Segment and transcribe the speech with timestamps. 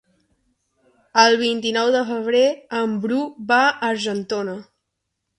[1.23, 2.41] El vint-i-nou de febrer
[2.77, 3.19] en Bru
[3.53, 4.57] va a Argentona.